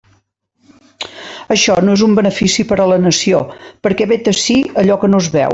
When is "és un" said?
1.99-2.17